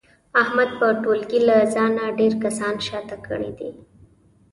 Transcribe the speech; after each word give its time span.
احمد 0.41 0.69
په 0.79 0.87
ټولګي 1.01 1.39
له 1.49 1.57
ځانه 1.73 2.05
ډېر 2.19 2.33
کسان 2.43 2.75
شاته 2.87 3.17
کړي 3.27 3.51
دي. 3.59 3.71